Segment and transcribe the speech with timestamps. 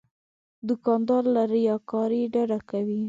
[0.67, 2.99] دوکاندار له ریاکارۍ ډډه کوي.